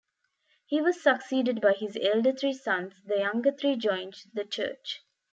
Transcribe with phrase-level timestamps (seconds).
[0.65, 5.03] He was succeeded by his elder three sons, the younger three joined the Church.